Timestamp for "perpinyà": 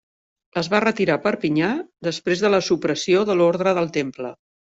1.25-1.67